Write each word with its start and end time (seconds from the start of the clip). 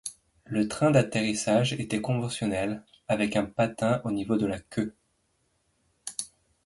Le 0.47 0.67
train 0.67 0.89
d'atterrissage 0.89 1.73
était 1.73 2.01
conventionnel, 2.01 2.81
avec 3.07 3.35
un 3.35 3.45
patin 3.45 4.01
au 4.03 4.09
niveau 4.11 4.35
de 4.35 4.47
la 4.47 4.57
queue. 4.59 4.95